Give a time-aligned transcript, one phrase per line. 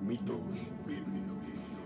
[0.00, 0.40] Mitos
[0.86, 1.77] bíblicos.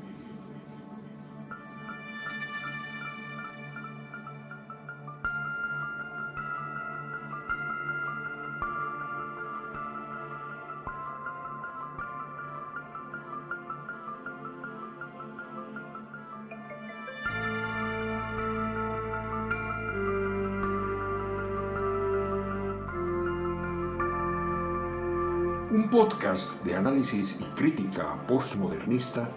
[25.92, 29.28] Podcast de análisis y crítica postmodernista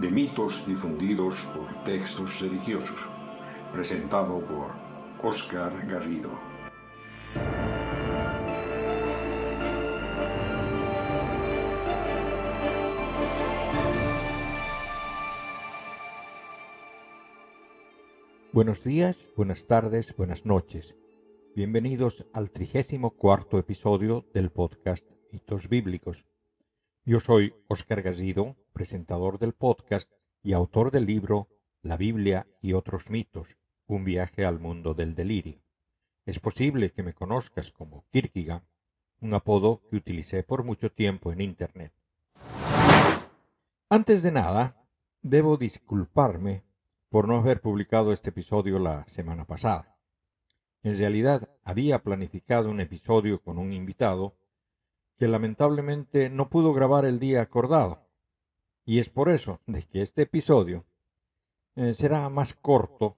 [0.00, 2.96] de mitos difundidos por textos religiosos,
[3.72, 4.70] presentado por
[5.28, 6.30] Oscar Garrido.
[18.52, 20.94] Buenos días, buenas tardes, buenas noches.
[21.56, 26.16] Bienvenidos al trigésimo cuarto episodio del podcast Mitos Bíblicos.
[27.04, 30.08] Yo soy Oscar Garrido, presentador del podcast
[30.44, 31.48] y autor del libro
[31.82, 33.48] La Biblia y otros mitos,
[33.88, 35.58] un viaje al mundo del delirio.
[36.24, 38.62] Es posible que me conozcas como Kierkegaard,
[39.22, 41.92] un apodo que utilicé por mucho tiempo en Internet.
[43.88, 44.76] Antes de nada,
[45.20, 46.62] debo disculparme
[47.08, 49.96] por no haber publicado este episodio la semana pasada.
[50.84, 54.36] En realidad, había planificado un episodio con un invitado
[55.18, 58.06] que lamentablemente no pudo grabar el día acordado.
[58.84, 60.84] Y es por eso de que este episodio
[61.76, 63.16] eh, será más corto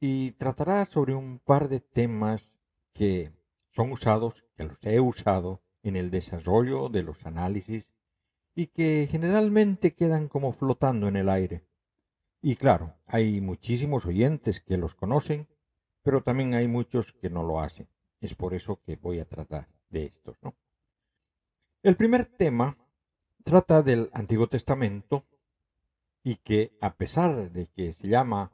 [0.00, 2.50] y tratará sobre un par de temas
[2.94, 3.32] que
[3.74, 7.86] son usados, que los he usado en el desarrollo de los análisis
[8.54, 11.62] y que generalmente quedan como flotando en el aire.
[12.42, 15.46] Y claro, hay muchísimos oyentes que los conocen,
[16.02, 17.88] pero también hay muchos que no lo hacen.
[18.20, 20.54] Es por eso que voy a tratar de estos, ¿no?
[21.82, 22.76] El primer tema
[23.42, 25.24] trata del Antiguo Testamento
[26.22, 28.52] y que a pesar de que se llama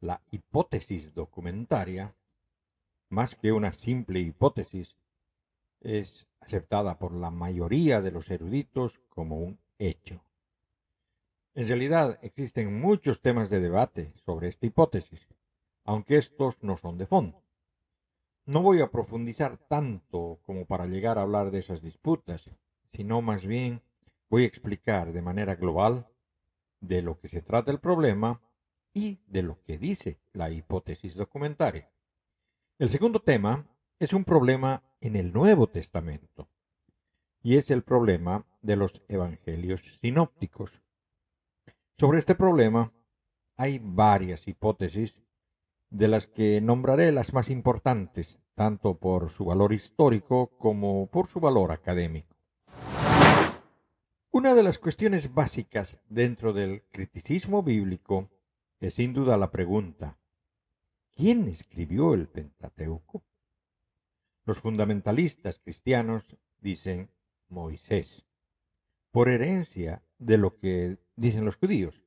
[0.00, 2.14] la hipótesis documentaria,
[3.08, 4.94] más que una simple hipótesis,
[5.80, 10.22] es aceptada por la mayoría de los eruditos como un hecho.
[11.54, 15.26] En realidad existen muchos temas de debate sobre esta hipótesis,
[15.84, 17.42] aunque estos no son de fondo.
[18.44, 22.50] No voy a profundizar tanto como para llegar a hablar de esas disputas,
[22.92, 23.82] sino más bien
[24.28, 26.08] voy a explicar de manera global
[26.80, 28.40] de lo que se trata el problema
[28.92, 31.88] y de lo que dice la hipótesis documentaria.
[32.78, 33.64] El segundo tema
[34.00, 36.48] es un problema en el Nuevo Testamento
[37.42, 40.72] y es el problema de los evangelios sinópticos.
[41.96, 42.92] Sobre este problema
[43.56, 45.22] hay varias hipótesis
[45.92, 51.38] de las que nombraré las más importantes, tanto por su valor histórico como por su
[51.38, 52.34] valor académico.
[54.30, 58.30] Una de las cuestiones básicas dentro del criticismo bíblico
[58.80, 60.16] es sin duda la pregunta,
[61.14, 63.22] ¿quién escribió el Pentateuco?
[64.46, 66.24] Los fundamentalistas cristianos
[66.58, 67.10] dicen
[67.50, 68.24] Moisés,
[69.10, 72.01] por herencia de lo que dicen los judíos.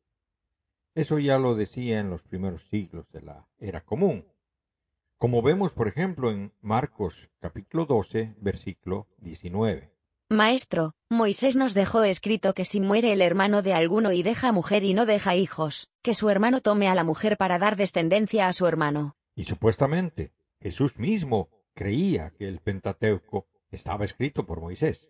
[0.95, 4.25] Eso ya lo decía en los primeros siglos de la era común.
[5.17, 9.91] Como vemos, por ejemplo, en Marcos capítulo 12, versículo 19.
[10.29, 14.85] Maestro, Moisés nos dejó escrito que si muere el hermano de alguno y deja mujer
[14.85, 18.53] y no deja hijos, que su hermano tome a la mujer para dar descendencia a
[18.53, 19.17] su hermano.
[19.35, 25.09] Y supuestamente, Jesús mismo creía que el Pentateuco estaba escrito por Moisés.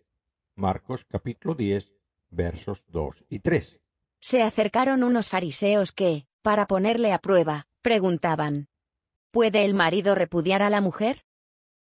[0.56, 1.92] Marcos capítulo 10,
[2.30, 3.78] versos 2 y 3.
[4.20, 8.68] Se acercaron unos fariseos que, para ponerle a prueba, preguntaban,
[9.30, 11.24] ¿Puede el marido repudiar a la mujer?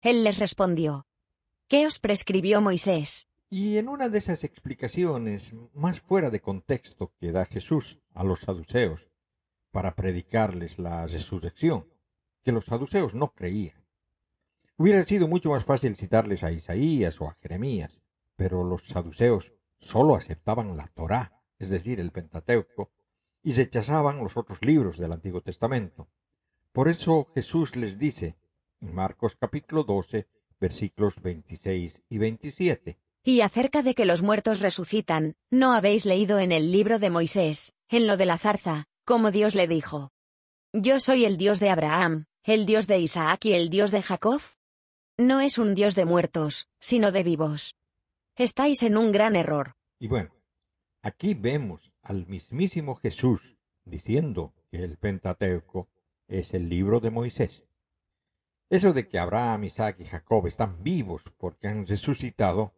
[0.00, 1.06] Él les respondió,
[1.68, 3.28] ¿Qué os prescribió Moisés?
[3.50, 8.40] Y en una de esas explicaciones más fuera de contexto que da Jesús a los
[8.40, 9.00] saduceos
[9.70, 11.86] para predicarles la resurrección,
[12.44, 13.82] que los saduceos no creían.
[14.76, 18.00] Hubiera sido mucho más fácil citarles a Isaías o a Jeremías,
[18.36, 21.32] pero los saduceos solo aceptaban la Torá
[21.62, 22.90] es decir, el Pentateuco,
[23.42, 26.08] y rechazaban los otros libros del Antiguo Testamento.
[26.72, 28.36] Por eso Jesús les dice,
[28.80, 30.26] en Marcos capítulo 12,
[30.60, 32.98] versículos 26 y 27.
[33.24, 37.76] Y acerca de que los muertos resucitan, ¿no habéis leído en el libro de Moisés,
[37.88, 40.10] en lo de la zarza, como Dios le dijo?
[40.72, 44.40] Yo soy el Dios de Abraham, el Dios de Isaac y el Dios de Jacob.
[45.16, 47.76] No es un Dios de muertos, sino de vivos.
[48.34, 49.74] Estáis en un gran error.
[50.00, 50.30] Y bueno,
[51.02, 53.40] Aquí vemos al mismísimo Jesús
[53.84, 55.88] diciendo que el Pentateuco
[56.28, 57.64] es el libro de Moisés.
[58.70, 62.72] Eso de que Abraham, Isaac y Jacob están vivos porque han resucitado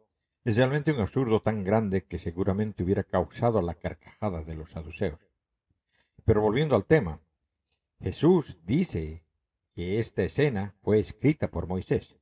[0.47, 5.19] Es realmente un absurdo tan grande que seguramente hubiera causado la carcajada de los saduceos.
[6.27, 7.21] Pero volviendo al tema,
[8.03, 9.23] Jesús dice
[9.75, 12.15] que esta escena fue escrita por Moisés.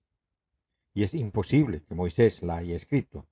[0.94, 3.26] Y es imposible que Moisés la haya escrito.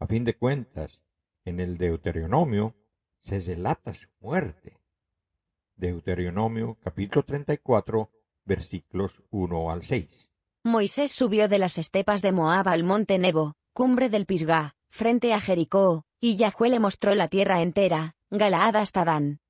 [0.00, 1.00] A fin de cuentas,
[1.44, 2.74] en el Deuteronomio
[3.22, 4.78] se relata su muerte.
[5.76, 8.10] Deuteronomio capítulo 34
[8.44, 10.08] versículos 1 al 6.
[10.64, 15.40] Moisés subió de las estepas de Moab al monte Nebo, cumbre del Pisgah, frente a
[15.40, 19.40] Jericó, y Yahweh le mostró la tierra entera, Galaad hasta Dan.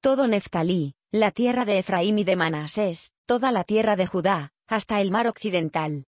[0.00, 5.00] Todo Neftalí, la tierra de Efraín y de Manasés, toda la tierra de Judá, hasta
[5.00, 6.06] el mar occidental.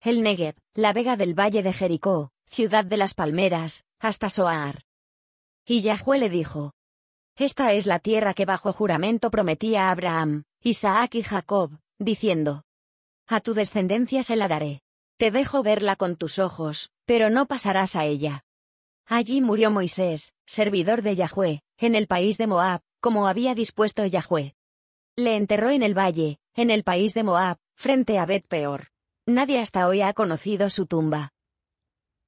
[0.00, 4.84] El Negev, la vega del valle de Jericó, ciudad de las palmeras, hasta Soar.
[5.66, 6.72] Y Yahweh le dijo,
[7.36, 12.62] Esta es la tierra que bajo juramento prometía a Abraham, Isaac y Jacob, diciendo,
[13.26, 14.82] A tu descendencia se la daré.
[15.18, 18.44] Te dejo verla con tus ojos, pero no pasarás a ella.
[19.06, 24.54] Allí murió Moisés, servidor de Yahweh, en el país de Moab, como había dispuesto Yahweh.
[25.16, 28.88] Le enterró en el valle, en el país de Moab, frente a Bet Peor.
[29.26, 31.32] Nadie hasta hoy ha conocido su tumba.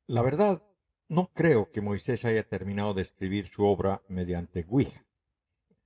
[0.09, 0.63] La verdad,
[1.11, 5.05] no creo que Moisés haya terminado de escribir su obra mediante Ouija.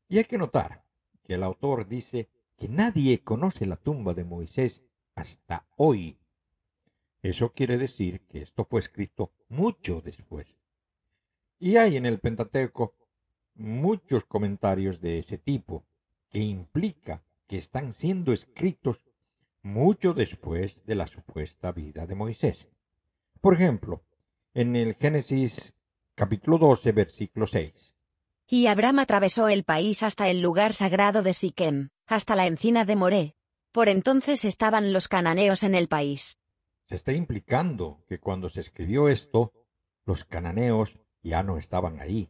[0.09, 0.85] Y hay que notar
[1.25, 4.81] que el autor dice que nadie conoce la tumba de Moisés
[5.17, 6.19] hasta hoy.
[7.21, 10.47] Eso quiere decir que esto fue escrito mucho después.
[11.59, 12.95] Y hay en el Pentateuco
[13.57, 15.85] muchos comentarios de ese tipo,
[16.31, 18.99] que implica que están siendo escritos
[19.63, 22.69] mucho después de la supuesta vida de Moisés.
[23.41, 24.05] Por ejemplo,
[24.55, 25.73] en el Génesis
[26.15, 27.73] capítulo 12, versículo 6.
[28.47, 32.97] Y Abraham atravesó el país hasta el lugar sagrado de Siquem, hasta la encina de
[32.97, 33.35] Moré.
[33.73, 36.39] Por entonces estaban los cananeos en el país.
[36.87, 39.53] Se está implicando que cuando se escribió esto,
[40.05, 42.29] los cananeos ya no estaban ahí.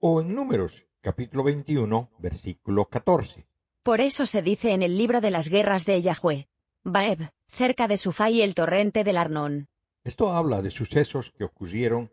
[0.00, 3.46] O en Números, capítulo 21, versículo 14.
[3.82, 6.48] Por eso se dice en el libro de las guerras de Yahweh,
[6.84, 9.68] Baeb, cerca de Sufai el torrente del Arnón.
[10.08, 12.10] Esto habla de sucesos que ocurrieron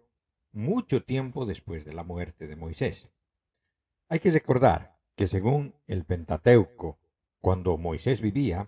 [0.52, 3.08] mucho tiempo después de la muerte de Moisés.
[4.10, 7.00] Hay que recordar que según el Pentateuco,
[7.40, 8.68] cuando Moisés vivía,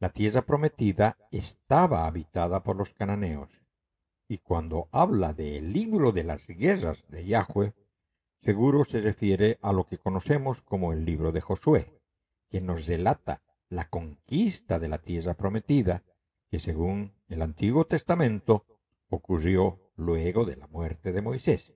[0.00, 3.50] la tierra prometida estaba habitada por los cananeos.
[4.26, 7.74] Y cuando habla del libro de las guerras de Yahweh,
[8.40, 11.92] seguro se refiere a lo que conocemos como el libro de Josué,
[12.48, 16.02] que nos relata la conquista de la tierra prometida
[16.50, 18.64] que según el Antiguo Testamento
[19.08, 21.72] ocurrió luego de la muerte de Moisés.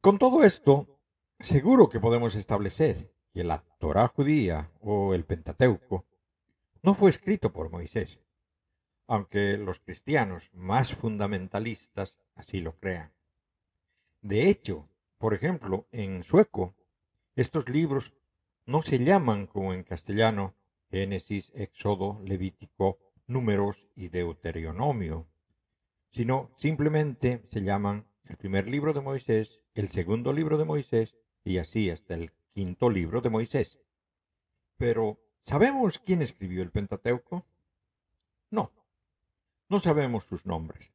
[0.00, 0.98] Con todo esto,
[1.40, 6.04] seguro que podemos establecer que la Torá judía o el Pentateuco
[6.82, 8.18] no fue escrito por Moisés,
[9.06, 13.12] aunque los cristianos más fundamentalistas así lo crean.
[14.20, 16.74] De hecho, por ejemplo, en sueco,
[17.36, 18.12] estos libros
[18.66, 20.54] no se llaman como en castellano
[20.90, 22.98] Génesis, Éxodo, Levítico
[23.32, 25.26] números y deuteronomio,
[26.12, 31.14] sino simplemente se llaman el primer libro de Moisés, el segundo libro de Moisés
[31.44, 33.78] y así hasta el quinto libro de Moisés.
[34.76, 37.44] Pero, ¿sabemos quién escribió el Pentateuco?
[38.50, 38.70] No,
[39.68, 40.90] no sabemos sus nombres.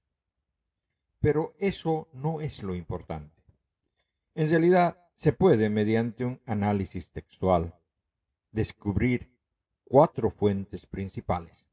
[1.19, 3.35] Pero eso no es lo importante.
[4.35, 7.73] En realidad, se puede, mediante un análisis textual,
[8.51, 9.31] descubrir
[9.83, 11.66] cuatro fuentes principales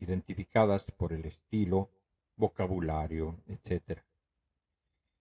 [0.00, 1.90] identificadas por el estilo,
[2.36, 4.00] vocabulario, etc.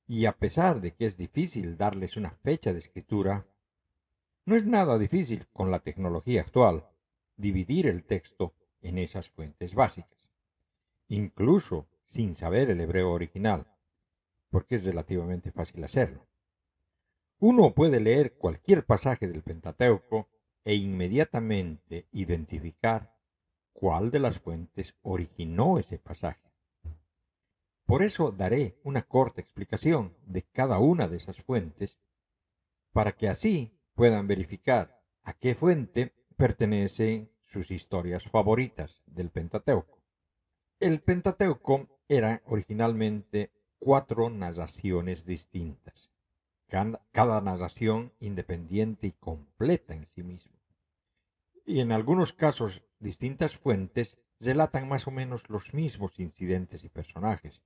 [0.07, 3.45] Y a pesar de que es difícil darles una fecha de escritura,
[4.45, 6.85] no es nada difícil con la tecnología actual
[7.37, 10.29] dividir el texto en esas fuentes básicas,
[11.07, 13.65] incluso sin saber el hebreo original,
[14.49, 16.27] porque es relativamente fácil hacerlo.
[17.39, 20.29] Uno puede leer cualquier pasaje del Pentateuco
[20.63, 23.12] e inmediatamente identificar
[23.73, 26.49] cuál de las fuentes originó ese pasaje.
[27.85, 31.97] Por eso daré una corta explicación de cada una de esas fuentes,
[32.93, 39.99] para que así puedan verificar a qué fuente pertenecen sus historias favoritas del Pentateuco.
[40.79, 46.09] El Pentateuco era originalmente cuatro narraciones distintas,
[47.11, 50.57] cada narración independiente y completa en sí misma.
[51.65, 57.61] Y en algunos casos distintas fuentes relatan más o menos los mismos incidentes y personajes,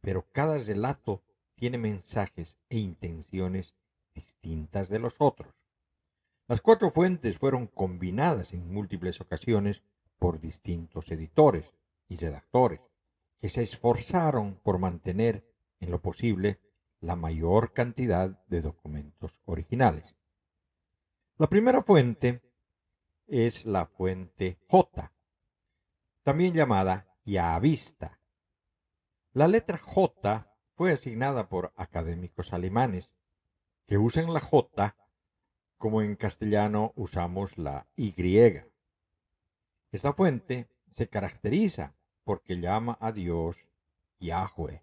[0.00, 1.22] pero cada relato
[1.54, 3.74] tiene mensajes e intenciones
[4.14, 5.54] distintas de los otros.
[6.48, 9.80] Las cuatro fuentes fueron combinadas en múltiples ocasiones
[10.18, 11.64] por distintos editores
[12.08, 12.80] y redactores,
[13.40, 15.44] que se esforzaron por mantener
[15.80, 16.58] en lo posible
[17.00, 20.14] la mayor cantidad de documentos originales.
[21.38, 22.40] La primera fuente
[23.32, 25.10] es la fuente J,
[26.22, 28.18] también llamada Yavista.
[29.32, 33.08] La letra J fue asignada por académicos alemanes
[33.86, 34.94] que usan la J
[35.78, 38.14] como en castellano usamos la Y.
[39.92, 43.56] Esta fuente se caracteriza porque llama a Dios
[44.20, 44.82] Yahweh.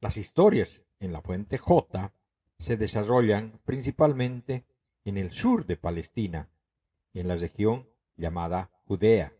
[0.00, 2.12] Las historias en la fuente J
[2.60, 4.64] se desarrollan principalmente
[5.04, 6.48] en el sur de Palestina,
[7.20, 9.32] en la región llamada Judea.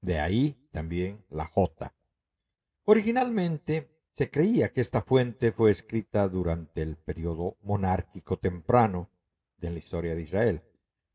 [0.00, 1.92] De ahí también la J.
[2.84, 9.08] Originalmente se creía que esta fuente fue escrita durante el periodo monárquico temprano
[9.58, 10.62] de la historia de Israel,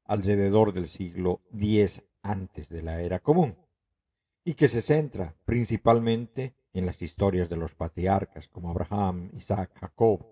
[0.06, 3.56] alrededor del siglo X antes de la era común,
[4.44, 10.26] y que se centra principalmente en las historias de los patriarcas como Abraham, Isaac, Jacob,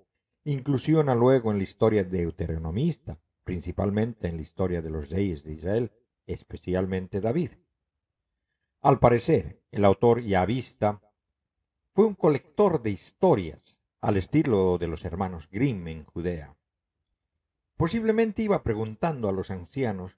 [0.43, 5.91] inclusiona luego en la historia deuteronomista, principalmente en la historia de los reyes de Israel,
[6.25, 7.51] especialmente David.
[8.81, 10.99] Al parecer, el autor Yavista
[11.93, 13.61] fue un colector de historias
[14.01, 16.57] al estilo de los hermanos Grimm en Judea.
[17.77, 20.11] Posiblemente iba preguntando a los ancianos,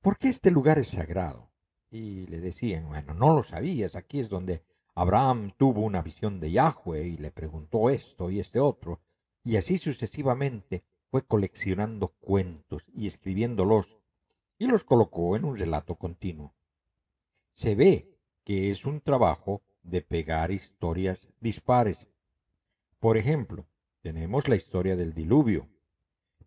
[0.00, 1.50] ¿por qué este lugar es sagrado?
[1.90, 4.62] Y le decían, bueno, no lo sabías, aquí es donde
[4.94, 9.02] Abraham tuvo una visión de Yahweh y le preguntó esto y este otro,
[9.44, 13.86] y así sucesivamente fue coleccionando cuentos y escribiéndolos,
[14.58, 16.54] y los colocó en un relato continuo.
[17.54, 18.08] Se ve
[18.44, 21.98] que es un trabajo de pegar historias dispares.
[22.98, 23.66] Por ejemplo,
[24.00, 25.68] tenemos la historia del diluvio,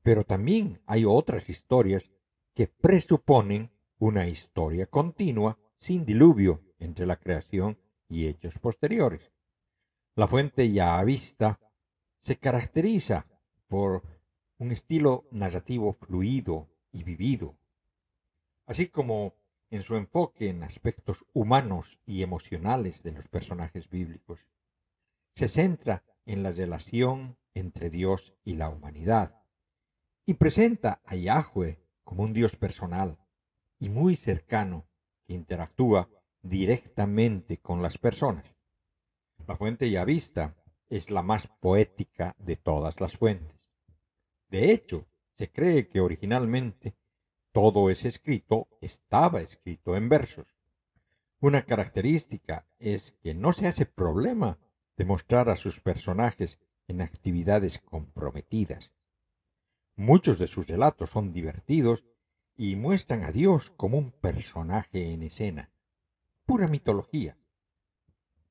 [0.02, 2.04] pero también hay otras historias
[2.56, 3.70] que presuponen
[4.00, 7.78] una historia continua sin diluvio entre la creación
[8.10, 9.22] y hechos posteriores.
[10.16, 11.60] La fuente ya vista
[12.22, 13.28] se caracteriza
[13.68, 14.15] por
[14.58, 17.56] un estilo narrativo fluido y vivido,
[18.66, 19.34] así como
[19.70, 24.40] en su enfoque en aspectos humanos y emocionales de los personajes bíblicos.
[25.36, 29.36] Se centra en la relación entre Dios y la humanidad
[30.26, 33.18] y presenta a Yahweh como un Dios personal
[33.80, 34.86] y muy cercano
[35.28, 36.08] que interactúa
[36.42, 38.46] directamente con las personas.
[39.48, 40.56] La fuente ya vista
[40.90, 43.55] es la más poética de todas las fuentes.
[44.50, 45.06] De hecho,
[45.38, 46.96] se cree que originalmente
[47.52, 50.48] todo ese escrito estaba escrito en versos.
[51.40, 54.58] Una característica es que no se hace problema
[54.98, 58.92] de mostrar a sus personajes en actividades comprometidas.
[59.96, 62.04] Muchos de sus relatos son divertidos
[62.58, 65.70] y muestran a Dios como un personaje en escena
[66.46, 67.38] pura mitología.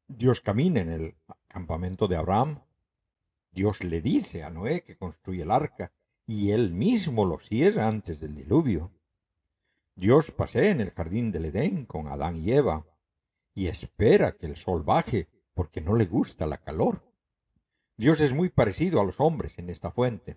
[0.09, 1.15] Dios camina en el
[1.49, 2.61] campamento de Abraham.
[3.55, 5.93] Dios le dice a Noé que construye el arca
[6.27, 8.91] y él mismo lo cierra antes del diluvio.
[9.95, 12.85] Dios pasea en el jardín del Edén con Adán y Eva
[13.55, 17.03] y espera que el sol baje porque no le gusta la calor.
[17.97, 20.37] Dios es muy parecido a los hombres en esta fuente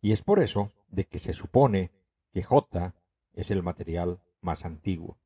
[0.00, 1.90] y es por eso de que se supone
[2.32, 2.94] que J
[3.32, 5.18] es el material más antiguo.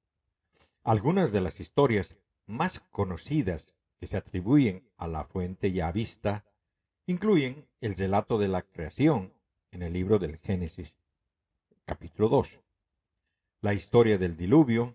[0.83, 6.47] Algunas de las historias más conocidas que se atribuyen a la fuente ya vista
[7.11, 9.33] incluyen el relato de la creación
[9.73, 10.95] en el libro del Génesis,
[11.85, 12.49] capítulo 2,
[13.63, 14.95] la historia del diluvio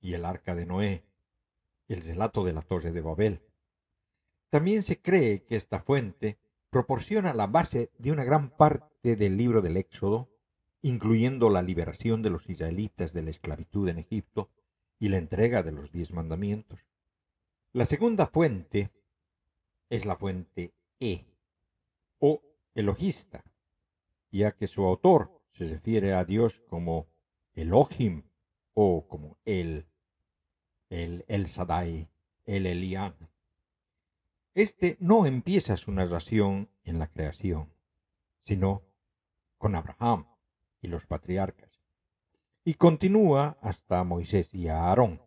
[0.00, 1.04] y el arca de Noé,
[1.86, 3.42] el relato de la torre de Babel.
[4.48, 6.38] También se cree que esta fuente
[6.70, 10.30] proporciona la base de una gran parte del libro del Éxodo,
[10.80, 14.48] incluyendo la liberación de los israelitas de la esclavitud en Egipto
[14.98, 16.80] y la entrega de los diez mandamientos.
[17.74, 18.90] La segunda fuente
[19.90, 21.26] es la fuente E,
[22.20, 22.40] o
[22.74, 23.42] elogista,
[24.30, 27.08] ya que su autor se refiere a Dios como
[27.54, 28.22] Elohim
[28.74, 29.86] o como El,
[30.88, 32.08] el El Sadai,
[32.46, 33.16] el Elián.
[34.54, 37.72] Este no empieza su narración en la creación,
[38.44, 38.82] sino
[39.58, 40.26] con Abraham
[40.80, 41.70] y los patriarcas
[42.64, 45.20] y continúa hasta Moisés y Aarón.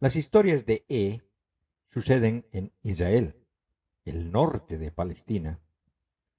[0.00, 1.22] Las historias de E
[1.92, 3.36] suceden en Israel,
[4.04, 5.60] el norte de Palestina,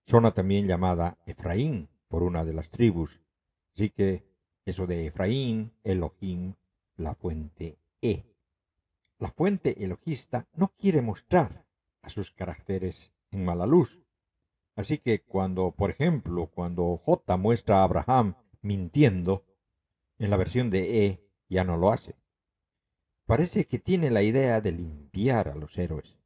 [0.08, 3.12] zona también llamada Efraín por una de las tribus,
[3.74, 4.24] así que
[4.66, 6.54] eso de Efraín, Elohim,
[6.98, 8.26] la fuente E.
[9.20, 11.66] La fuente elogista no quiere mostrar
[12.02, 14.04] a sus caracteres en mala luz.
[14.76, 19.44] Así que cuando, por ejemplo, cuando J muestra a Abraham mintiendo,
[20.20, 22.16] en la versión de E ya no lo hace.
[23.26, 26.17] parece que tiene la idea de limpiar a los héroes.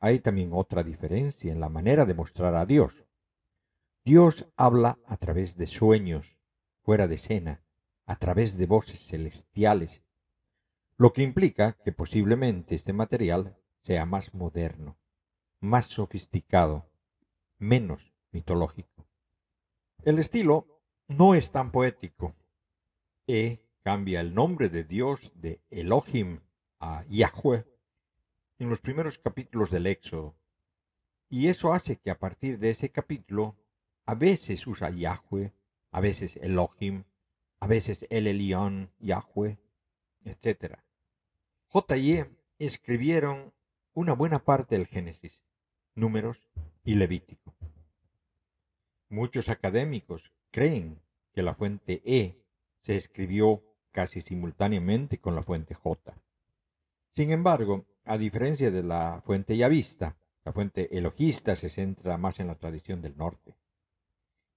[0.00, 2.92] Hay también otra diferencia en la manera de mostrar a Dios.
[4.04, 6.26] Dios habla a través de sueños,
[6.82, 7.60] fuera de escena,
[8.06, 10.02] a través de voces celestiales,
[10.96, 14.96] lo que implica que posiblemente este material sea más moderno,
[15.60, 16.90] más sofisticado,
[17.58, 18.00] menos
[18.32, 19.06] mitológico.
[20.02, 20.66] El estilo
[21.08, 22.34] no es tan poético.
[23.26, 26.40] E cambia el nombre de Dios de Elohim
[26.80, 27.64] a Yahweh
[28.60, 30.36] en los primeros capítulos del Éxodo.
[31.30, 33.56] Y eso hace que a partir de ese capítulo
[34.04, 35.52] a veces usa Yahweh,
[35.90, 37.04] a veces Elohim,
[37.58, 39.58] a veces El Elión, Yahweh,
[40.24, 40.78] etc.
[41.68, 41.96] J.
[41.96, 42.30] y E.
[42.58, 43.52] escribieron
[43.94, 45.32] una buena parte del Génesis,
[45.94, 46.38] Números
[46.84, 47.54] y Levítico.
[49.08, 51.00] Muchos académicos creen
[51.32, 52.36] que la fuente E
[52.82, 56.14] se escribió casi simultáneamente con la fuente J.
[57.14, 62.46] Sin embargo, a diferencia de la fuente yavista, la fuente elogista se centra más en
[62.46, 63.54] la tradición del norte.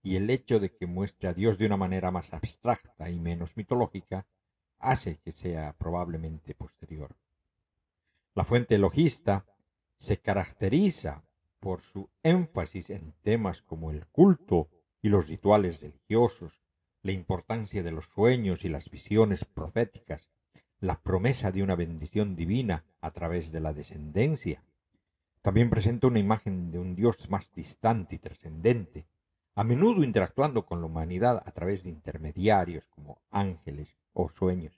[0.01, 3.55] Y el hecho de que muestre a Dios de una manera más abstracta y menos
[3.55, 4.25] mitológica
[4.79, 7.15] hace que sea probablemente posterior.
[8.35, 9.45] La fuente elogista
[9.97, 11.23] se caracteriza
[11.59, 14.67] por su énfasis en temas como el culto
[15.01, 16.51] y los rituales religiosos,
[17.01, 20.27] la importancia de los sueños y las visiones proféticas,
[20.83, 24.61] la promesa de una bendición divina a través de la descendencia.
[25.41, 29.05] También presenta una imagen de un Dios más distante y trascendente,
[29.55, 34.77] a menudo interactuando con la humanidad a través de intermediarios como ángeles o sueños.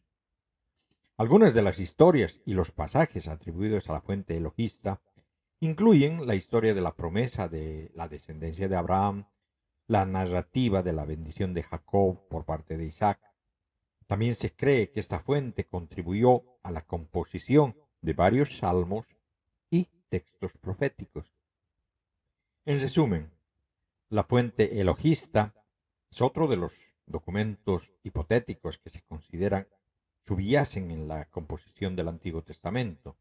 [1.17, 5.01] Algunas de las historias y los pasajes atribuidos a la fuente elogista
[5.59, 9.25] incluyen la historia de la promesa de la descendencia de Abraham,
[9.87, 13.19] la narrativa de la bendición de Jacob por parte de Isaac.
[14.07, 19.05] También se cree que esta fuente contribuyó a la composición de varios salmos
[19.69, 21.25] y textos proféticos.
[22.65, 23.31] En resumen,
[24.09, 25.53] la fuente elogista
[26.11, 26.71] es otro de los
[27.07, 29.67] documentos hipotéticos que se consideran
[30.27, 33.15] subyacen en la composición del Antiguo Testamento.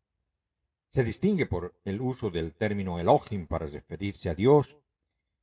[0.90, 4.76] Se distingue por el uso del término Elohim para referirse a Dios,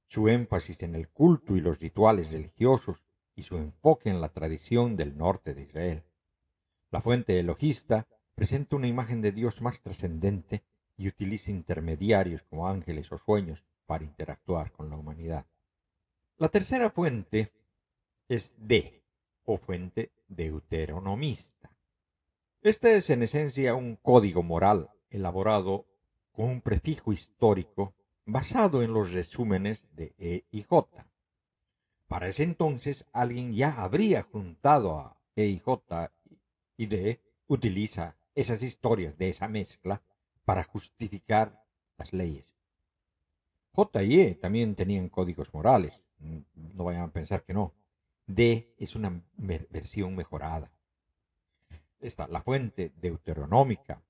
[0.08, 2.98] su énfasis en el culto y los rituales religiosos
[3.36, 6.04] y su enfoque en la tradición del norte de Israel.
[6.92, 10.64] La fuente elogista presenta una imagen de Dios más trascendente
[10.98, 15.46] y utiliza intermediarios como ángeles o sueños para interactuar con la humanidad.
[16.38, 17.52] La tercera fuente
[18.28, 19.02] es D,
[19.46, 21.70] o fuente deuteronomista.
[22.62, 25.86] Este es en esencia un código moral elaborado
[26.32, 27.94] con un prefijo histórico
[28.26, 31.06] basado en los resúmenes de E y J.
[32.12, 35.62] Para ese entonces alguien ya habría juntado a E
[36.76, 40.02] y D utiliza esas historias de esa mezcla
[40.44, 41.64] para justificar
[41.98, 42.54] las leyes.
[43.72, 47.72] J y E también tenían códigos morales, no vayan a pensar que no.
[48.28, 50.70] D es una versión mejorada.
[52.02, 54.02] Esta, la fuente deuteronómica,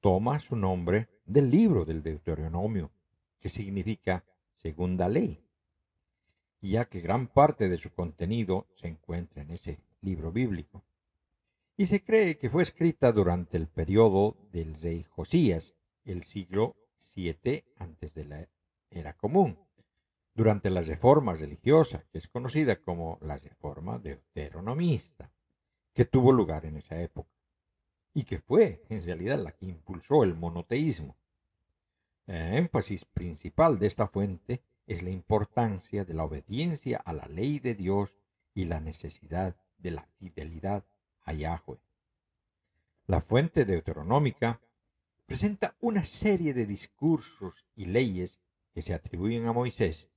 [0.00, 2.92] toma su nombre del libro del Deuteronomio,
[3.40, 4.22] que significa
[4.54, 5.42] segunda ley,
[6.60, 10.82] ya que gran parte de su contenido se encuentra en ese libro bíblico.
[11.76, 16.76] Y se cree que fue escrita durante el periodo del rey Josías, el siglo
[17.14, 18.48] VII antes de la
[18.90, 19.58] era común,
[20.34, 25.30] durante la reforma religiosa, que es conocida como la reforma deuteronomista,
[25.94, 27.30] que tuvo lugar en esa época
[28.14, 31.16] y que fue en realidad la que impulsó el monoteísmo.
[32.26, 37.60] El énfasis principal de esta fuente es la importancia de la obediencia a la ley
[37.60, 38.10] de Dios
[38.54, 40.84] y la necesidad de la fidelidad
[41.24, 41.78] a Yahweh.
[43.06, 44.60] La fuente deuteronómica
[45.26, 48.40] presenta una serie de discursos y leyes
[48.74, 50.08] que se atribuyen a Moisés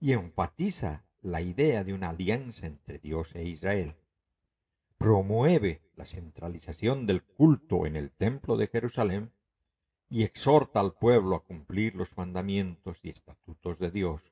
[0.00, 3.94] y enfatiza la idea de una alianza entre Dios e Israel
[4.98, 9.30] promueve la centralización del culto en el templo de Jerusalén
[10.08, 14.22] y exhorta al pueblo a cumplir los mandamientos y estatutos de Dios.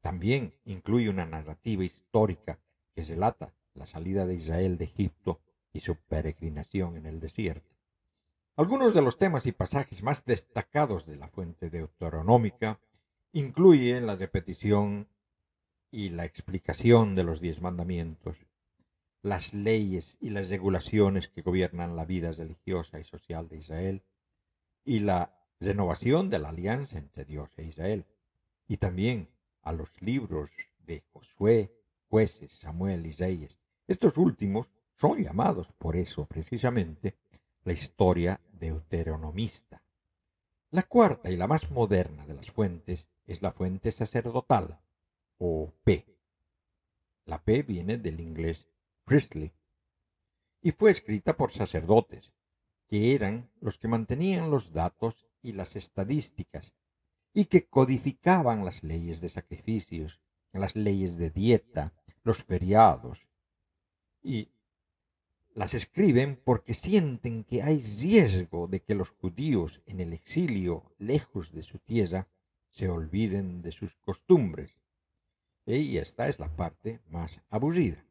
[0.00, 2.58] También incluye una narrativa histórica
[2.94, 5.40] que relata la salida de Israel de Egipto
[5.72, 7.68] y su peregrinación en el desierto.
[8.56, 12.78] Algunos de los temas y pasajes más destacados de la fuente deuteronómica
[13.32, 15.08] incluyen la repetición
[15.90, 18.36] y la explicación de los diez mandamientos,
[19.22, 24.02] las leyes y las regulaciones que gobiernan la vida religiosa y social de Israel
[24.84, 28.04] y la renovación de la alianza entre Dios e Israel,
[28.66, 29.28] y también
[29.62, 30.50] a los libros
[30.86, 31.72] de Josué,
[32.08, 33.58] jueces, Samuel y Reyes.
[33.86, 34.66] Estos últimos
[34.96, 37.14] son llamados por eso precisamente
[37.64, 39.82] la historia deuteronomista.
[40.70, 44.78] La cuarta y la más moderna de las fuentes es la fuente sacerdotal,
[45.38, 46.06] o P.
[47.26, 48.66] La P viene del inglés
[49.04, 49.52] priestly
[50.60, 52.32] y fue escrita por sacerdotes,
[52.92, 56.74] que eran los que mantenían los datos y las estadísticas
[57.32, 60.20] y que codificaban las leyes de sacrificios,
[60.52, 63.18] las leyes de dieta, los feriados,
[64.22, 64.50] y
[65.54, 71.50] las escriben porque sienten que hay riesgo de que los judíos en el exilio, lejos
[71.52, 72.28] de su tierra,
[72.72, 74.70] se olviden de sus costumbres.
[75.64, 78.04] Y esta es la parte más aburrida.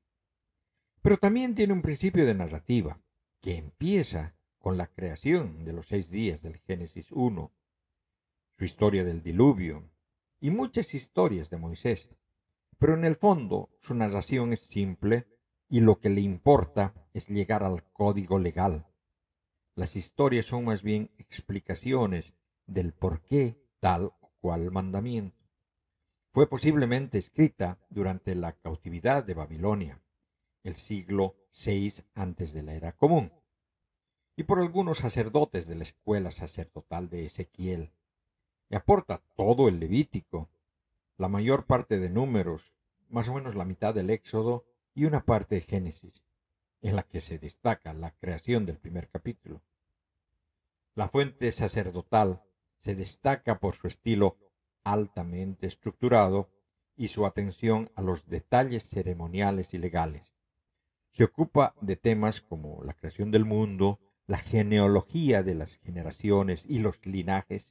[1.04, 3.00] Pero también tiene un principio de narrativa,
[3.41, 7.52] que empieza con la creación de los seis días del Génesis 1,
[8.58, 9.89] su historia del diluvio
[10.39, 12.08] y muchas historias de Moisés.
[12.78, 15.26] Pero en el fondo su narración es simple
[15.67, 18.86] y lo que le importa es llegar al código legal.
[19.76, 22.32] Las historias son más bien explicaciones
[22.67, 25.38] del por qué tal o cual mandamiento.
[26.34, 30.00] Fue posiblemente escrita durante la cautividad de Babilonia,
[30.63, 33.32] el siglo VI antes de la era común
[34.36, 37.91] y por algunos sacerdotes de la escuela sacerdotal de Ezequiel.
[38.70, 40.50] Y aporta todo el Levítico,
[41.17, 42.62] la mayor parte de números,
[43.10, 44.65] más o menos la mitad del Éxodo
[44.96, 46.24] y una parte de Génesis,
[46.82, 49.62] en la que se destaca la creación del primer capítulo.
[50.96, 52.41] La fuente sacerdotal
[52.80, 54.38] se destaca por su estilo
[54.84, 56.50] altamente estructurado
[56.96, 60.28] y su atención a los detalles ceremoniales y legales.
[61.13, 64.00] Se ocupa de temas como la creación del mundo,
[64.32, 67.65] la genealogía de las generaciones y los linajes,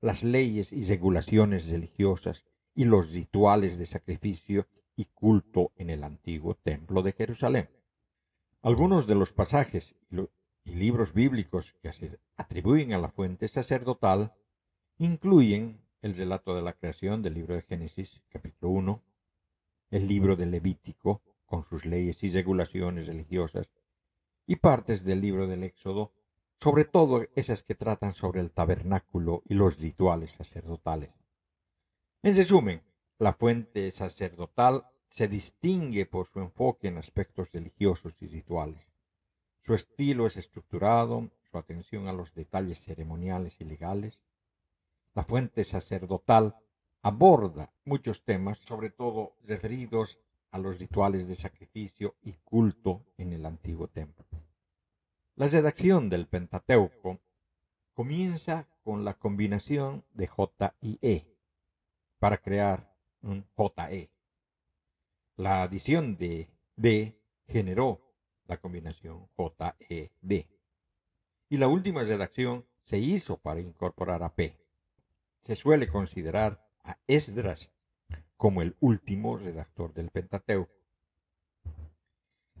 [0.00, 2.44] las leyes y regulaciones religiosas
[2.76, 7.68] y los rituales de sacrificio y culto en el antiguo templo de Jerusalén.
[8.62, 14.32] Algunos de los pasajes y, libros bíblicos que se atribuyen a la fuente sacerdotal
[14.98, 19.02] incluyen el relato de la creación del libro de Génesis, capítulo 1,
[19.90, 23.68] el libro de Levítico, con sus leyes y regulaciones religiosas,
[24.46, 26.12] y partes del libro del Éxodo,
[26.60, 31.10] sobre todo esas que tratan sobre el tabernáculo y los rituales sacerdotales.
[32.22, 32.82] En resumen,
[33.18, 38.82] la fuente sacerdotal se distingue por su enfoque en aspectos religiosos y rituales.
[39.64, 44.20] Su estilo es estructurado, su atención a los detalles ceremoniales y legales.
[45.14, 46.56] La fuente sacerdotal
[47.02, 50.18] aborda muchos temas, sobre todo referidos
[50.54, 54.24] a los rituales de sacrificio y culto en el antiguo templo.
[55.34, 57.18] La redacción del Pentateuco
[57.92, 61.26] comienza con la combinación de J y E
[62.20, 62.88] para crear
[63.22, 64.10] un JE.
[65.36, 68.00] La adición de D generó
[68.46, 70.46] la combinación JED.
[71.48, 74.56] Y la última redacción se hizo para incorporar a P.
[75.42, 77.68] Se suele considerar a Esdras
[78.36, 80.72] como el último redactor del Pentateuco.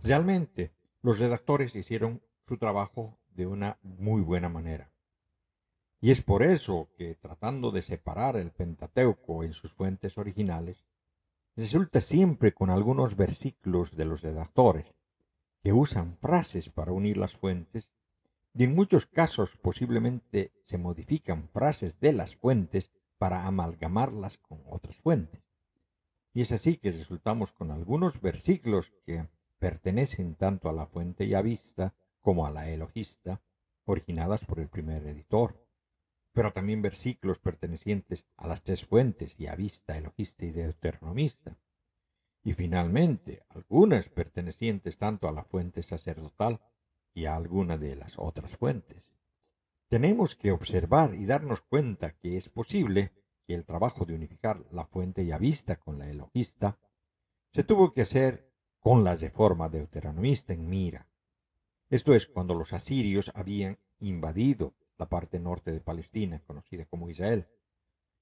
[0.02, 4.90] Realmente, los redactores hicieron su trabajo de una muy buena manera.
[6.00, 10.84] Y es por eso que, tratando de separar el Pentateuco en sus fuentes originales,
[11.56, 14.86] resulta siempre con algunos versículos de los redactores,
[15.62, 17.88] que usan frases para unir las fuentes,
[18.52, 24.96] y en muchos casos posiblemente se modifican frases de las fuentes para amalgamarlas con otras
[24.98, 25.43] fuentes.
[26.34, 29.28] Y es así que resultamos con algunos versículos que
[29.60, 33.40] pertenecen tanto a la fuente ya vista como a la elogista,
[33.84, 35.64] originadas por el primer editor,
[36.32, 41.56] pero también versículos pertenecientes a las tres fuentes, y a vista, elogista y deuteronomista,
[42.42, 46.60] y finalmente algunas pertenecientes tanto a la fuente sacerdotal
[47.14, 49.04] y a alguna de las otras fuentes.
[49.88, 53.12] Tenemos que observar y darnos cuenta que es posible
[53.52, 56.78] el trabajo de unificar la fuente ya vista con la elogista
[57.52, 58.48] se tuvo que hacer
[58.80, 61.06] con la reforma deuteronomista en mira.
[61.90, 67.46] Esto es cuando los asirios habían invadido la parte norte de Palestina, conocida como Israel,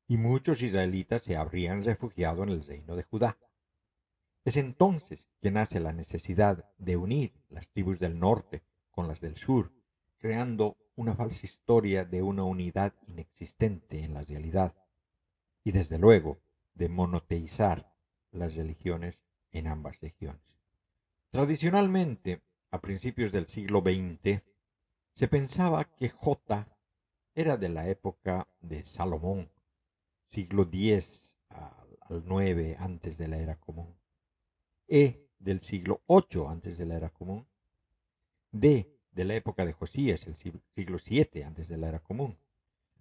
[0.08, 3.38] y muchos israelitas se habrían refugiado en el reino de Judá.
[4.44, 9.36] Es entonces que nace la necesidad de unir las tribus del norte con las del
[9.36, 9.72] sur,
[10.18, 14.74] creando una falsa historia de una unidad inexistente en la realidad
[15.64, 16.38] y desde luego
[16.74, 17.92] de monoteizar
[18.32, 19.20] las religiones
[19.52, 20.42] en ambas regiones.
[21.30, 24.42] Tradicionalmente, a principios del siglo XX,
[25.14, 26.66] se pensaba que J
[27.34, 29.50] era de la época de Salomón,
[30.30, 33.94] siglo X al 9 antes de la era común,
[34.88, 37.46] E del siglo VIII antes de la era común,
[38.50, 42.36] D de la época de Josías, el siglo VII antes de la era común,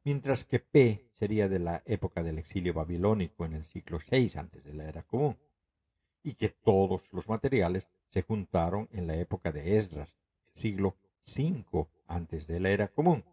[0.03, 4.63] mientras que P sería de la época del exilio babilónico en el siglo VI antes
[4.63, 5.37] de la era común,
[6.23, 10.09] y que todos los materiales se juntaron en la época de Esdras,
[10.55, 10.95] siglo
[11.35, 13.23] V antes de la era común.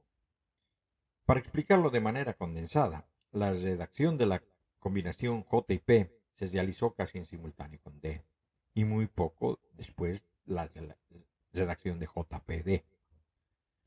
[1.27, 4.43] Para explicarlo de manera condensada, la redacción de la
[4.79, 8.23] combinación J y P se realizó casi en simultáneo con D,
[8.75, 10.71] y muy poco después la
[11.53, 12.85] redacción de JPD.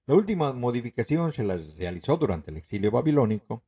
[0.07, 3.63] La última modificación se la realizó durante el exilio babilónico,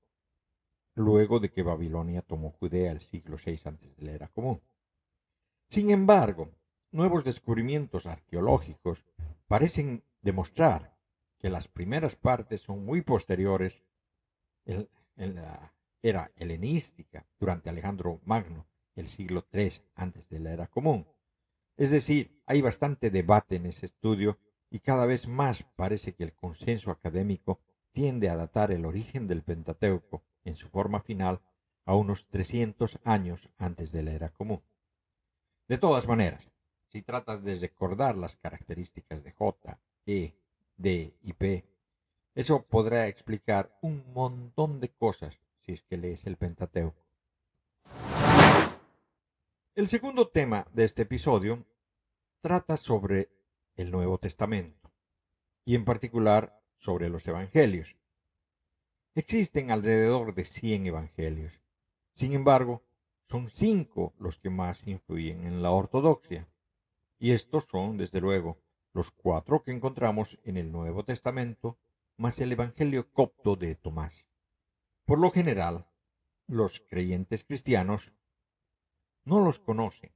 [0.95, 4.61] luego de que Babilonia tomó Judea el siglo VI antes de la era común.
[5.69, 6.49] Sin embargo,
[6.91, 9.03] nuevos descubrimientos arqueológicos
[9.47, 10.95] parecen demostrar
[11.39, 13.83] que las primeras partes son muy posteriores
[14.65, 14.87] en,
[15.35, 18.65] la era helenística durante Alejandro Magno,
[18.95, 21.05] el siglo III antes de la era común.
[21.77, 24.37] Es decir, hay bastante debate en ese estudio
[24.73, 27.59] y cada vez más parece que el consenso académico
[27.91, 31.41] tiende a datar el origen del Pentateuco en su forma final
[31.85, 34.63] a unos 300 años antes de la era común.
[35.67, 36.49] De todas maneras,
[36.91, 40.33] si tratas de recordar las características de J, E,
[40.77, 41.63] D y P,
[42.33, 46.97] eso podrá explicar un montón de cosas si es que lees el Pentateuco.
[49.75, 51.63] El segundo tema de este episodio
[52.41, 53.29] trata sobre
[53.75, 54.91] el Nuevo Testamento
[55.65, 57.95] y en particular sobre los Evangelios.
[59.15, 61.53] Existen alrededor de 100 Evangelios.
[62.13, 62.83] Sin embargo,
[63.29, 66.47] son cinco los que más influyen en la ortodoxia.
[67.19, 68.57] Y estos son, desde luego,
[68.93, 71.77] los cuatro que encontramos en el Nuevo Testamento,
[72.17, 74.25] más el Evangelio copto de Tomás.
[75.05, 75.87] Por lo general,
[76.47, 78.11] los creyentes cristianos
[79.25, 80.11] no los conocen.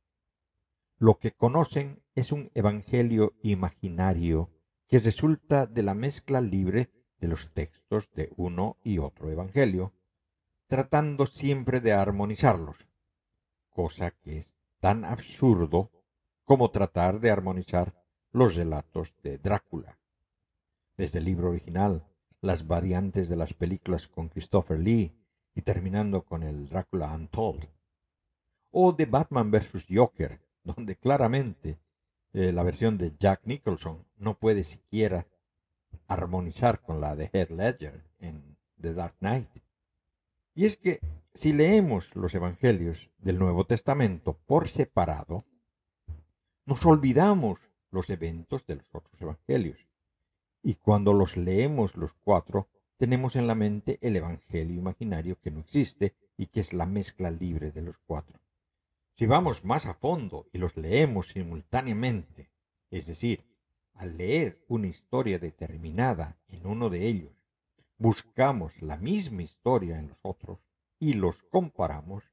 [1.00, 4.50] Lo que conocen es un evangelio imaginario
[4.88, 9.94] que resulta de la mezcla libre de los textos de uno y otro evangelio,
[10.68, 12.78] tratando siempre de armonizarlos,
[13.70, 15.92] cosa que es tan absurdo
[16.46, 17.94] como tratar de armonizar
[18.32, 20.00] los relatos de Drácula.
[20.96, 22.08] Desde el libro original,
[22.42, 25.12] las variantes de las películas con Christopher Lee
[25.54, 27.68] y terminando con el Drácula Untold
[28.72, 29.86] o de Batman vs.
[29.90, 30.40] Joker,
[30.76, 31.78] donde claramente
[32.34, 35.26] eh, la versión de Jack Nicholson no puede siquiera
[36.08, 39.50] armonizar con la de Heath Ledger en The Dark Knight.
[40.54, 41.00] Y es que
[41.34, 45.46] si leemos los Evangelios del Nuevo Testamento por separado,
[46.66, 47.60] nos olvidamos
[47.92, 49.80] los eventos de los otros Evangelios.
[50.64, 55.62] Y cuando los leemos los cuatro, tenemos en la mente el Evangelio imaginario que no
[55.62, 58.40] existe y que es la mezcla libre de los cuatro.
[59.18, 62.52] Si vamos más a fondo y los leemos simultáneamente,
[62.92, 63.44] es decir,
[63.96, 67.34] al leer una historia determinada en uno de ellos,
[67.98, 70.60] buscamos la misma historia en los otros
[71.00, 72.24] y los comparamos,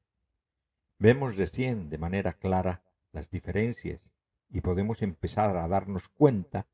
[0.99, 4.03] vemos recién de manera clara las diferencias
[4.51, 6.67] y podemos empezar a darnos cuenta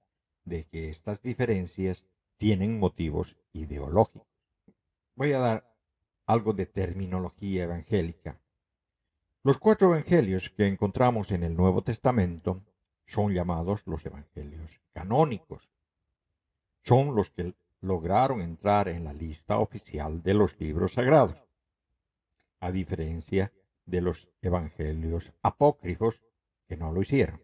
[0.45, 2.03] de que estas diferencias
[2.37, 4.27] tienen motivos ideológicos.
[5.15, 5.73] Voy a dar
[6.27, 8.41] algo de terminología evangélica
[9.43, 12.61] los cuatro evangelios que encontramos en el Nuevo Testamento
[13.07, 15.67] son llamados los evangelios canónicos.
[16.85, 21.37] Son los que lograron entrar en la lista oficial de los libros sagrados,
[22.61, 23.51] a diferencia
[23.87, 26.21] de los evangelios apócrifos
[26.69, 27.41] que no lo hicieron.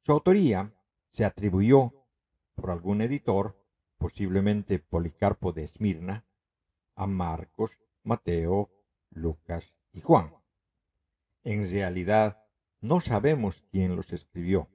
[0.00, 0.72] Su autoría
[1.10, 1.92] se atribuyó
[2.54, 3.54] por algún editor,
[3.98, 6.24] posiblemente Policarpo de Esmirna,
[6.96, 8.70] a Marcos, Mateo,
[9.10, 10.41] Lucas y Juan.
[11.44, 12.44] En realidad,
[12.80, 14.68] no sabemos quién los escribió.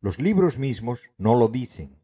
[0.00, 1.98] Los libros mismos no lo dicen.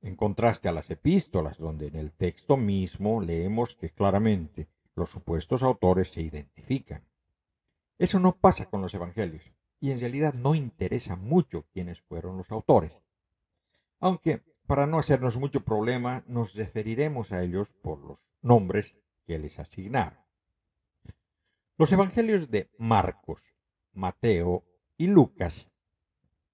[0.00, 5.62] En contraste a las epístolas, donde en el texto mismo leemos que claramente los supuestos
[5.62, 7.04] autores se identifican.
[7.98, 9.42] Eso no pasa con los evangelios,
[9.80, 12.92] y en realidad no interesa mucho quiénes fueron los autores.
[14.00, 18.94] Aunque, para no hacernos mucho problema, nos referiremos a ellos por los nombres
[19.26, 20.27] que les asignaron.
[21.78, 23.40] Los evangelios de Marcos,
[23.92, 24.64] Mateo
[24.96, 25.70] y Lucas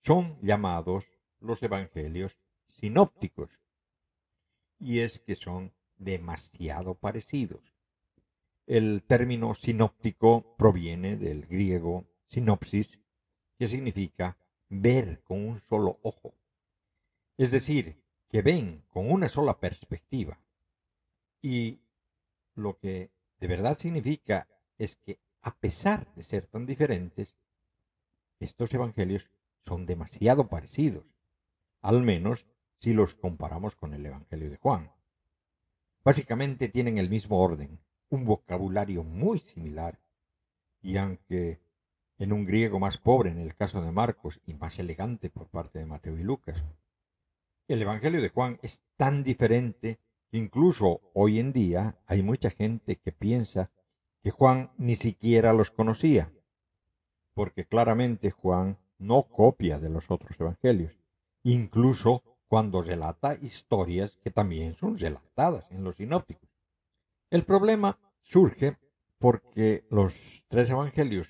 [0.05, 1.07] son llamados
[1.41, 2.37] los evangelios
[2.69, 3.49] sinópticos,
[4.79, 7.63] y es que son demasiado parecidos.
[8.67, 13.01] El término sinóptico proviene del griego sinopsis,
[13.59, 14.37] que significa
[14.69, 16.35] ver con un solo ojo,
[17.39, 17.97] es decir,
[18.29, 20.39] que ven con una sola perspectiva.
[21.41, 21.81] Y
[22.55, 23.11] lo que
[23.41, 27.35] de verdad significa es que, a pesar de ser tan diferentes,
[28.41, 29.29] estos evangelios
[29.67, 31.05] son demasiado parecidos,
[31.81, 32.45] al menos
[32.81, 34.91] si los comparamos con el Evangelio de Juan.
[36.05, 37.79] Básicamente tienen el mismo orden,
[38.11, 39.99] un vocabulario muy similar,
[40.83, 41.61] y aunque
[42.19, 45.79] en un griego más pobre en el caso de Marcos y más elegante por parte
[45.79, 46.63] de Mateo y Lucas,
[47.69, 49.99] el Evangelio de Juan es tan diferente
[50.31, 53.71] que incluso hoy en día hay mucha gente que piensa
[54.25, 56.33] que Juan ni siquiera los conocía,
[57.35, 60.99] porque claramente Juan no copia de los otros evangelios,
[61.43, 66.49] incluso cuando relata historias que también son relatadas en los sinópticos.
[67.29, 68.79] El problema surge
[69.19, 70.15] porque los
[70.49, 71.29] tres evangelios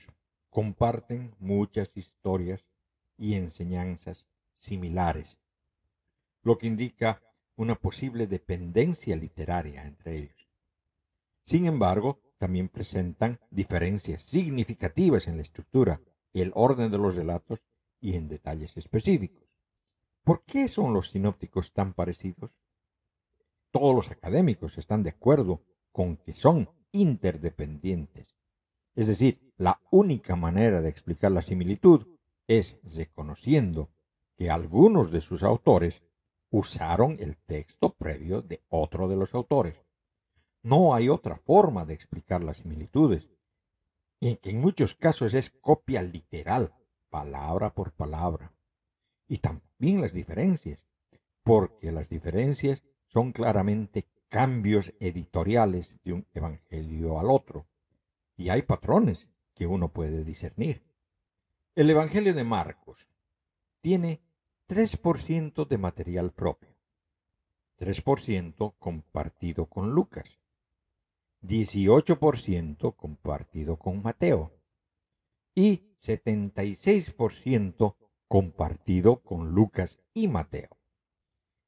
[0.48, 2.64] comparten muchas historias
[3.18, 4.28] y enseñanzas
[4.60, 5.36] similares
[6.44, 7.20] lo que indica
[7.56, 10.48] una posible dependencia literaria entre ellos.
[11.44, 16.02] Sin embargo, también presentan diferencias significativas en la estructura,
[16.34, 17.58] el orden de los relatos
[18.02, 19.48] y en detalles específicos.
[20.24, 22.50] ¿Por qué son los sinópticos tan parecidos?
[23.70, 28.28] Todos los académicos están de acuerdo con que son interdependientes.
[28.94, 32.06] Es decir, la única manera de explicar la similitud
[32.46, 33.88] es reconociendo
[34.36, 36.02] que algunos de sus autores
[36.50, 39.80] usaron el texto previo de otro de los autores.
[40.64, 43.28] No hay otra forma de explicar las similitudes,
[44.18, 46.72] y que en muchos casos es copia literal,
[47.10, 48.50] palabra por palabra.
[49.28, 50.82] Y también las diferencias,
[51.42, 57.66] porque las diferencias son claramente cambios editoriales de un evangelio al otro,
[58.34, 60.82] y hay patrones que uno puede discernir.
[61.74, 63.06] El Evangelio de Marcos
[63.82, 64.22] tiene
[64.68, 66.74] 3% de material propio,
[67.78, 70.38] 3% compartido con Lucas,
[71.46, 74.52] 18% compartido con Mateo
[75.54, 77.96] y 76%
[78.28, 80.76] compartido con Lucas y Mateo.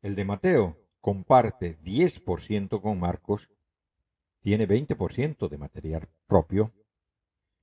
[0.00, 3.50] El de Mateo comparte 10% con Marcos,
[4.40, 6.72] tiene 20% de material propio,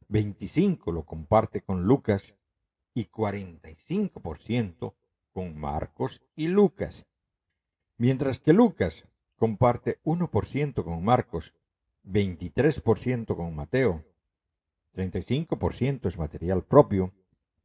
[0.10, 2.36] 25% lo comparte con Lucas
[2.94, 4.94] y 45%
[5.32, 7.06] con Marcos y Lucas.
[7.98, 9.04] Mientras que Lucas
[9.38, 11.54] comparte 1% con Marcos,
[12.06, 14.04] 23% con Mateo,
[14.94, 17.14] 35% es material propio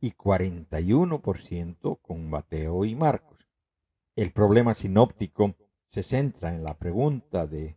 [0.00, 3.38] y 41% con Mateo y Marcos.
[4.14, 5.54] El problema sinóptico
[5.88, 7.76] se centra en la pregunta de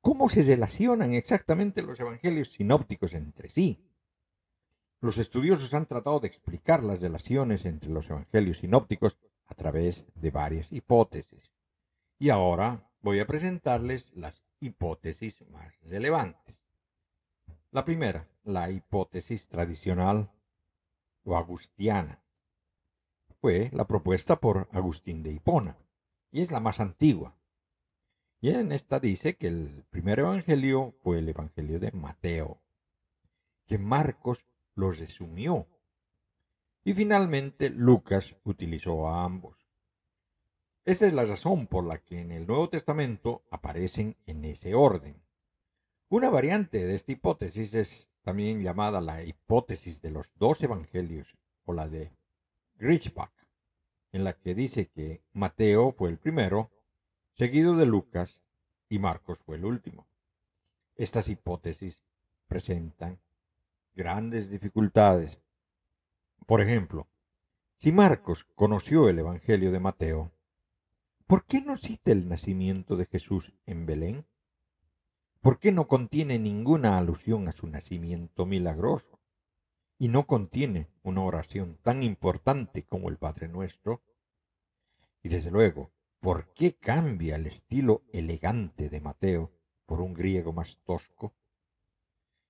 [0.00, 3.78] ¿cómo se relacionan exactamente los evangelios sinópticos entre sí?
[5.00, 9.16] Los estudiosos han tratado de explicar las relaciones entre los evangelios sinópticos
[9.46, 11.50] a través de varias hipótesis.
[12.18, 16.60] Y ahora voy a presentarles las hipótesis más relevantes.
[17.72, 20.30] La primera, la hipótesis tradicional
[21.24, 22.20] o agustiana,
[23.40, 25.76] fue la propuesta por Agustín de Hipona
[26.30, 27.34] y es la más antigua.
[28.40, 32.58] Y en esta dice que el primer evangelio fue el evangelio de Mateo,
[33.66, 34.44] que Marcos
[34.74, 35.66] los resumió.
[36.84, 39.59] Y finalmente Lucas utilizó a ambos.
[40.84, 45.16] Esa es la razón por la que en el Nuevo Testamento aparecen en ese orden.
[46.08, 51.28] Una variante de esta hipótesis es también llamada la hipótesis de los dos evangelios
[51.66, 52.10] o la de
[52.78, 53.32] Grichbach,
[54.12, 56.70] en la que dice que Mateo fue el primero,
[57.36, 58.40] seguido de Lucas
[58.88, 60.06] y Marcos fue el último.
[60.96, 62.02] Estas hipótesis
[62.48, 63.18] presentan
[63.94, 65.38] grandes dificultades.
[66.46, 67.06] Por ejemplo,
[67.78, 70.32] si Marcos conoció el Evangelio de Mateo,
[71.30, 74.24] ¿por qué no cita el nacimiento de Jesús en Belén?
[75.40, 79.20] ¿Por qué no contiene ninguna alusión a su nacimiento milagroso?
[79.96, 84.02] Y no contiene una oración tan importante como el Padre Nuestro.
[85.22, 89.52] Y desde luego, ¿por qué cambia el estilo elegante de Mateo
[89.86, 91.32] por un griego más tosco?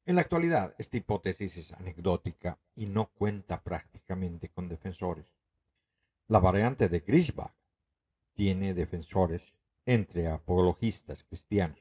[0.07, 5.27] En la actualidad, esta hipótesis es anecdótica y no cuenta prácticamente con defensores.
[6.29, 7.60] La variante de Griesbach
[8.41, 9.43] tiene defensores
[9.85, 11.79] entre apologistas cristianos.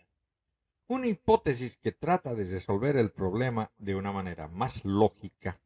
[0.89, 5.57] Una hipótesis que trata de resolver el problema de una manera más lógica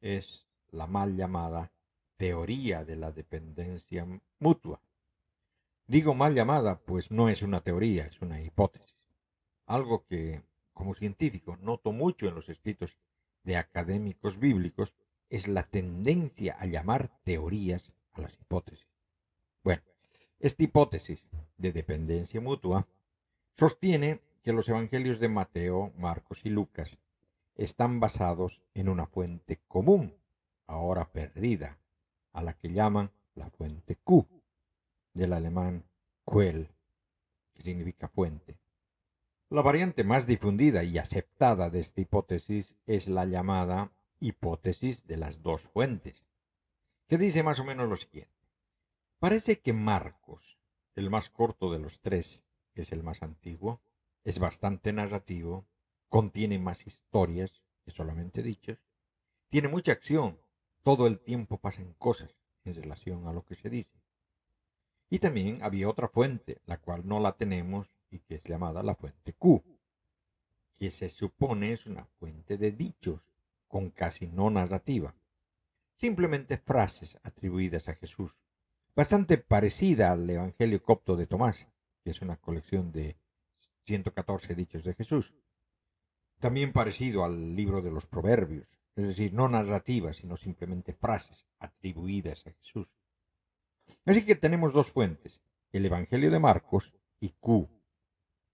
[0.00, 0.26] es
[0.72, 1.70] la mal llamada
[2.16, 4.04] teoría de la dependencia
[4.40, 4.80] mutua.
[5.86, 8.92] Digo mal llamada, pues no es una teoría, es una hipótesis.
[9.66, 10.42] Algo que
[10.72, 12.90] como científico noto mucho en los escritos
[13.44, 14.92] de académicos bíblicos
[15.28, 18.79] es la tendencia a llamar teorías a las hipótesis.
[20.40, 21.22] Esta hipótesis
[21.58, 22.86] de dependencia mutua
[23.58, 26.96] sostiene que los evangelios de Mateo, Marcos y Lucas
[27.56, 30.14] están basados en una fuente común,
[30.66, 31.76] ahora perdida,
[32.32, 34.26] a la que llaman la fuente Q,
[35.12, 35.84] del alemán
[36.26, 36.68] Quell,
[37.52, 38.56] que significa fuente.
[39.50, 45.42] La variante más difundida y aceptada de esta hipótesis es la llamada hipótesis de las
[45.42, 46.24] dos fuentes,
[47.08, 48.39] que dice más o menos lo siguiente.
[49.20, 50.56] Parece que Marcos,
[50.96, 52.40] el más corto de los tres,
[52.72, 53.82] que es el más antiguo,
[54.24, 55.66] es bastante narrativo,
[56.08, 57.52] contiene más historias
[57.84, 58.78] que solamente dichos,
[59.50, 60.38] tiene mucha acción,
[60.82, 64.00] todo el tiempo pasan cosas en relación a lo que se dice.
[65.10, 68.94] Y también había otra fuente, la cual no la tenemos y que es llamada la
[68.94, 69.62] fuente Q,
[70.78, 73.20] que se supone es una fuente de dichos
[73.68, 75.14] con casi no narrativa,
[75.98, 78.32] simplemente frases atribuidas a Jesús,
[78.94, 81.66] bastante parecida al Evangelio copto de Tomás,
[82.04, 83.16] que es una colección de
[83.86, 85.32] 114 dichos de Jesús,
[86.38, 88.66] también parecido al libro de los Proverbios,
[88.96, 92.88] es decir, no narrativas, sino simplemente frases atribuidas a Jesús.
[94.04, 95.40] Así que tenemos dos fuentes,
[95.72, 97.68] el Evangelio de Marcos y Q,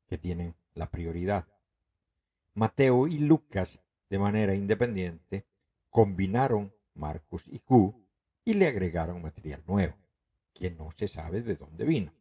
[0.08, 1.46] que tienen la prioridad.
[2.54, 3.78] Mateo y Lucas,
[4.10, 5.46] de manera independiente,
[5.90, 8.06] combinaron Marcos y Q
[8.44, 9.94] y le agregaron material nuevo,
[10.58, 12.12] que no se sabe de dónde vino.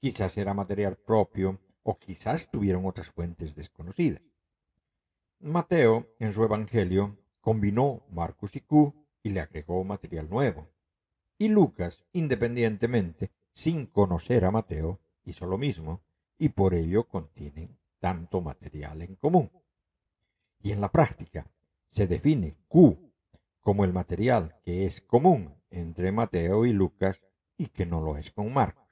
[0.00, 4.22] Quizás era material propio o quizás tuvieron otras fuentes desconocidas.
[5.40, 10.68] Mateo, en su Evangelio, combinó Marcos y Q y le agregó material nuevo.
[11.38, 16.00] Y Lucas, independientemente, sin conocer a Mateo, hizo lo mismo
[16.38, 19.50] y por ello contienen tanto material en común.
[20.62, 21.46] Y en la práctica
[21.88, 22.98] se define Q
[23.60, 27.20] como el material que es común entre Mateo y Lucas
[27.56, 28.86] y que no lo es con Marcos.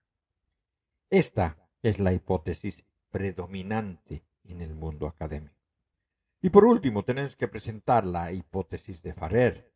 [1.11, 5.55] Esta es la hipótesis predominante en el mundo académico.
[6.41, 9.73] Y por último, tenemos que presentar la hipótesis de Farrer,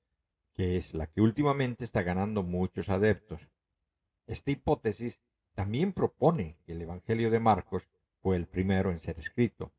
[0.55, 3.41] que es la que últimamente está ganando muchos adeptos.
[4.27, 5.19] Esta hipótesis
[5.55, 7.83] también propone que el Evangelio de Marcos
[8.21, 9.73] fue el primero en ser escrito,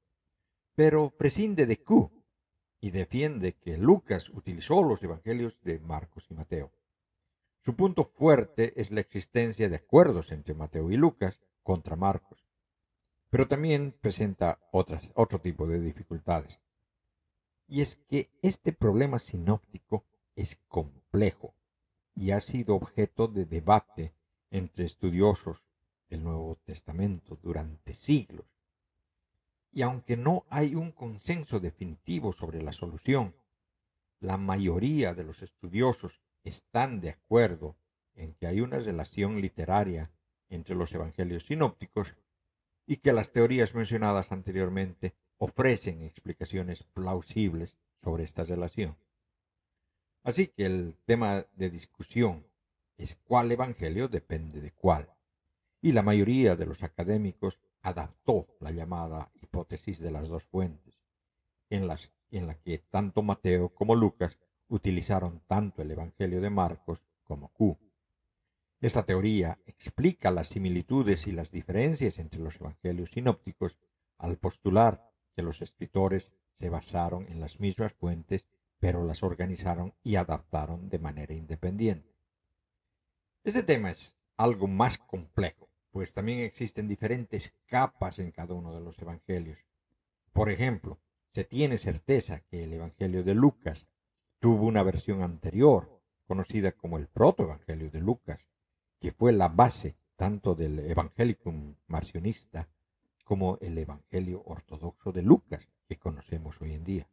[0.75, 2.11] pero prescinde de Q
[2.81, 6.71] y defiende que Lucas utilizó los Evangelios de Marcos y Mateo.
[7.65, 12.43] Su punto fuerte es la existencia de acuerdos entre Mateo y Lucas contra Marcos,
[13.29, 16.57] pero también presenta otro tipo de dificultades.
[17.67, 20.05] Y es que este problema sinóptico
[20.35, 21.53] es complejo
[22.15, 24.13] y ha sido objeto de debate
[24.51, 25.61] entre estudiosos
[26.09, 28.47] el Nuevo Testamento durante siglos.
[29.71, 33.35] Y aunque no hay un consenso definitivo sobre la solución,
[34.19, 37.75] la mayoría de los estudiosos están de acuerdo
[38.15, 40.09] en que hay una relación literaria
[40.49, 42.07] entre los evangelios sinópticos
[42.85, 48.95] y que las teorías mencionadas anteriormente ofrecen explicaciones plausibles sobre esta relación.
[50.23, 52.45] Así que el tema de discusión
[52.97, 55.07] es cuál evangelio depende de cuál
[55.81, 60.93] y la mayoría de los académicos adaptó la llamada hipótesis de las dos fuentes,
[61.69, 64.37] en, las, en la que tanto Mateo como Lucas
[64.69, 67.77] utilizaron tanto el Evangelio de Marcos como Q.
[68.81, 73.75] Esta teoría explica las similitudes y las diferencias entre los evangelios sinópticos
[74.17, 75.03] al postular
[75.35, 78.45] que los escritores se basaron en las mismas fuentes,
[78.79, 82.15] pero las organizaron y adaptaron de manera independiente.
[83.43, 88.81] Este tema es algo más complejo pues también existen diferentes capas en cada uno de
[88.81, 89.57] los evangelios.
[90.33, 90.99] Por ejemplo,
[91.33, 93.85] se tiene certeza que el Evangelio de Lucas
[94.39, 95.89] tuvo una versión anterior,
[96.27, 98.45] conocida como el protoevangelio de Lucas,
[98.99, 102.67] que fue la base tanto del Evangelicum marcionista
[103.23, 107.07] como el Evangelio ortodoxo de Lucas que conocemos hoy en día.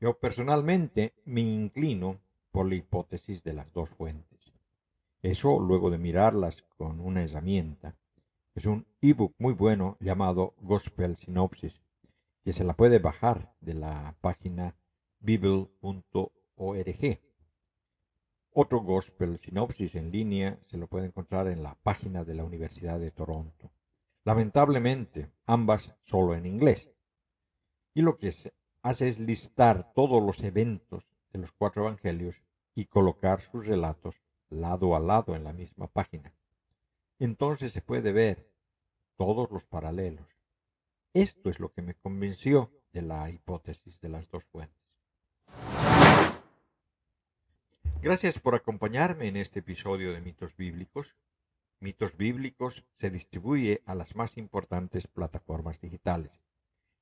[0.00, 2.20] Yo personalmente me inclino
[2.52, 4.40] por la hipótesis de las dos fuentes.
[5.22, 7.94] Eso luego de mirarlas con una herramienta.
[8.54, 11.78] Es un ebook muy bueno llamado Gospel Synopsis,
[12.42, 14.74] que se la puede bajar de la página
[15.20, 16.30] bible.org.
[18.52, 22.98] Otro Gospel Synopsis en línea se lo puede encontrar en la página de la Universidad
[22.98, 23.70] de Toronto.
[24.24, 26.90] Lamentablemente, ambas solo en inglés.
[27.94, 28.34] Y lo que
[28.82, 32.34] hace es listar todos los eventos de los cuatro evangelios
[32.74, 34.14] y colocar sus relatos
[34.48, 36.32] lado a lado en la misma página.
[37.18, 38.50] Entonces se puede ver
[39.16, 40.26] todos los paralelos.
[41.12, 44.79] Esto es lo que me convenció de la hipótesis de las dos fuentes.
[48.02, 51.06] Gracias por acompañarme en este episodio de Mitos Bíblicos.
[51.80, 56.32] Mitos Bíblicos se distribuye a las más importantes plataformas digitales.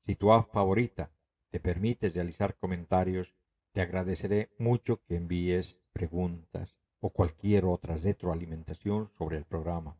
[0.06, 1.10] Si tu app favorita
[1.50, 3.32] te permite realizar comentarios,
[3.72, 9.96] te agradeceré mucho que envíes preguntas, o cualquier otra retroalimentación sobre el programa,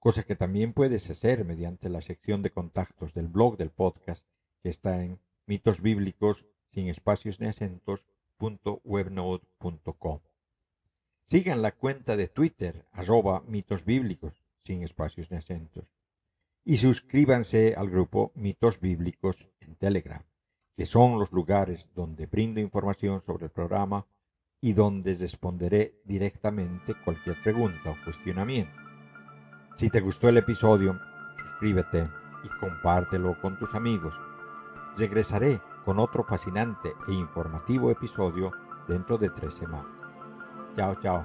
[0.00, 4.24] cosa que también puedes hacer mediante la sección de contactos del blog del podcast
[4.64, 7.46] que está en mitos bíblicos sin espacios ni
[8.44, 10.20] acentos.webnode.com.
[11.24, 14.34] Sigan la cuenta de Twitter, arroba mitos bíblicos,
[14.64, 15.84] sin espacios ni acentos.
[16.64, 20.22] Y suscríbanse al grupo Mitos Bíblicos en Telegram,
[20.76, 24.06] que son los lugares donde brindo información sobre el programa
[24.60, 28.72] y donde responderé directamente cualquier pregunta o cuestionamiento.
[29.76, 30.98] Si te gustó el episodio,
[31.36, 32.08] suscríbete
[32.44, 34.14] y compártelo con tus amigos.
[34.96, 38.50] Regresaré con otro fascinante e informativo episodio
[38.88, 39.92] dentro de tres semanas.
[40.76, 41.24] Chao, chao.